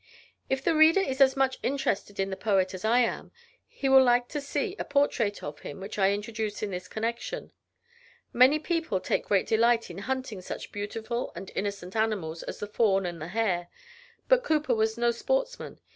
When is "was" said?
14.73-14.97